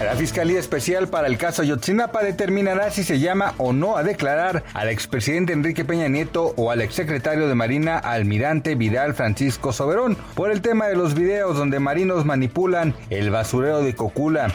[0.00, 4.62] La Fiscalía Especial para el caso Ayotzinapa determinará si se llama o no a declarar
[4.72, 10.52] al expresidente Enrique Peña Nieto o al exsecretario de Marina Almirante Vidal Francisco Soberón por
[10.52, 14.52] el tema de los videos donde marinos manipulan el basurero de Cocula.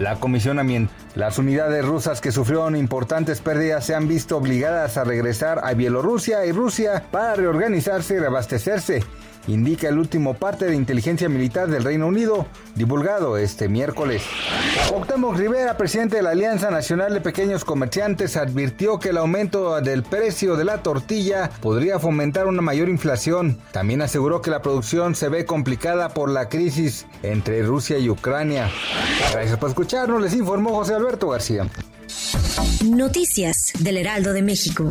[0.00, 0.96] La Comisión Ambiental.
[1.14, 6.44] Las unidades rusas que sufrieron importantes pérdidas se han visto obligadas a regresar a Bielorrusia
[6.46, 9.04] y Rusia para reorganizarse y reabastecerse
[9.52, 14.22] indica el último parte de inteligencia militar del Reino Unido, divulgado este miércoles.
[14.94, 20.02] Octavio Rivera, presidente de la Alianza Nacional de Pequeños Comerciantes, advirtió que el aumento del
[20.02, 23.58] precio de la tortilla podría fomentar una mayor inflación.
[23.72, 28.70] También aseguró que la producción se ve complicada por la crisis entre Rusia y Ucrania.
[29.32, 31.66] Gracias por escucharnos, les informó José Alberto García.
[32.84, 34.90] Noticias del Heraldo de México.